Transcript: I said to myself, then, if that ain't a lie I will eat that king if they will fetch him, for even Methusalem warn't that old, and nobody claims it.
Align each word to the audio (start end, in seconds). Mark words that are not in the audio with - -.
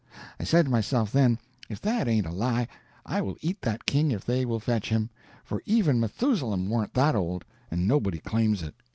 I 0.39 0.45
said 0.45 0.65
to 0.65 0.71
myself, 0.71 1.11
then, 1.11 1.37
if 1.69 1.79
that 1.81 2.07
ain't 2.07 2.25
a 2.25 2.31
lie 2.31 2.67
I 3.05 3.21
will 3.21 3.37
eat 3.41 3.61
that 3.61 3.85
king 3.85 4.09
if 4.09 4.25
they 4.25 4.45
will 4.45 4.59
fetch 4.59 4.89
him, 4.89 5.11
for 5.43 5.61
even 5.67 5.99
Methusalem 5.99 6.67
warn't 6.69 6.95
that 6.95 7.13
old, 7.15 7.45
and 7.69 7.87
nobody 7.87 8.17
claims 8.17 8.63
it. 8.63 8.73